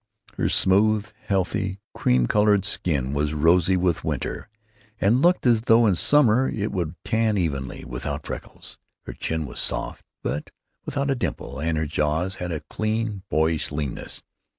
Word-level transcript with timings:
Her 0.33 0.49
smooth, 0.49 1.11
healthy, 1.27 1.79
cream 1.93 2.25
colored 2.25 2.65
skin 2.65 3.13
was 3.13 3.35
rosy 3.35 3.77
with 3.77 4.03
winter, 4.03 4.49
and 4.99 5.21
looked 5.21 5.45
as 5.45 5.61
though 5.61 5.85
in 5.85 5.93
summer 5.93 6.49
it 6.49 6.71
would 6.71 6.95
tan 7.05 7.37
evenly, 7.37 7.85
without 7.85 8.25
freckles. 8.25 8.79
Her 9.05 9.13
chin 9.13 9.45
was 9.45 9.59
soft, 9.59 10.03
but 10.23 10.49
without 10.85 11.11
a 11.11 11.15
dimple, 11.15 11.59
and 11.59 11.77
her 11.77 11.85
jaws 11.85 12.37
had 12.37 12.51
a 12.51 12.61
clean, 12.61 13.21
boyish 13.29 13.71
leanness. 13.71 14.23